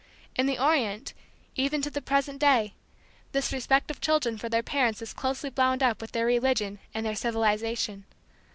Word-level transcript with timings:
In 0.35 0.47
the 0.47 0.57
Orient, 0.57 1.13
even 1.55 1.79
to 1.83 1.91
the 1.91 2.01
present 2.01 2.39
day, 2.39 2.73
this 3.33 3.53
respect 3.53 3.91
of 3.91 4.01
children 4.01 4.35
for 4.35 4.49
their 4.49 4.63
parents 4.63 4.99
is 5.03 5.13
closely 5.13 5.51
bound 5.51 5.83
up 5.83 6.01
with 6.01 6.11
their 6.11 6.25
religion 6.25 6.79
and 6.91 7.05
their 7.05 7.13
civilization. 7.13 8.05